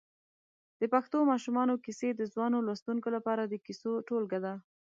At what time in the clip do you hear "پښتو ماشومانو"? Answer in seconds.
0.93-1.73